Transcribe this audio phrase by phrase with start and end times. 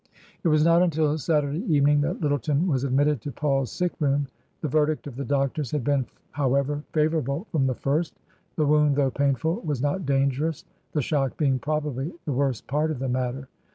[0.43, 4.25] It was not until Saturday evening that Lyttleton was admitted to Paul's sick room.
[4.61, 8.15] The verdict of the doctors had been, however, favourable from the first;
[8.55, 12.97] the wound though painful was not dangerous, the shock being probably the worst part of
[12.97, 13.47] the matter.